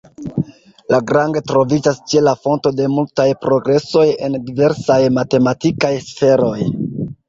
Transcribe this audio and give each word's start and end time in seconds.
Lagrange 0.95 1.43
troviĝas 1.51 1.99
ĉe 2.15 2.23
la 2.29 2.35
fonto 2.47 2.73
de 2.81 2.89
multaj 2.95 3.29
progresoj 3.45 4.09
en 4.31 4.43
diversaj 4.51 5.01
matematikaj 5.23 5.97
sferoj. 6.13 6.61